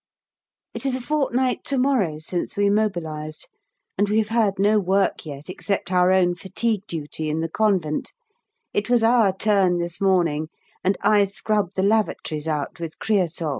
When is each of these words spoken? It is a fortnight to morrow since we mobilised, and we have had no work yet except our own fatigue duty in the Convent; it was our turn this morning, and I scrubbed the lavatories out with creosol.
It 0.73 0.83
is 0.83 0.95
a 0.95 0.99
fortnight 0.99 1.63
to 1.65 1.77
morrow 1.77 2.17
since 2.17 2.57
we 2.57 2.71
mobilised, 2.71 3.47
and 3.99 4.09
we 4.09 4.17
have 4.17 4.29
had 4.29 4.57
no 4.57 4.79
work 4.79 5.27
yet 5.27 5.47
except 5.47 5.91
our 5.91 6.11
own 6.11 6.33
fatigue 6.33 6.87
duty 6.87 7.29
in 7.29 7.41
the 7.41 7.49
Convent; 7.49 8.11
it 8.73 8.89
was 8.89 9.03
our 9.03 9.31
turn 9.31 9.77
this 9.77 10.01
morning, 10.01 10.47
and 10.83 10.97
I 11.03 11.25
scrubbed 11.25 11.75
the 11.75 11.83
lavatories 11.83 12.47
out 12.47 12.79
with 12.79 12.97
creosol. 12.97 13.49